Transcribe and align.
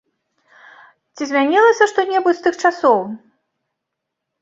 Ці 1.15 1.21
змянілася 1.33 1.83
што-небудзь 1.93 2.39
з 2.43 2.49
тых 2.49 2.55
часоў? 2.65 3.01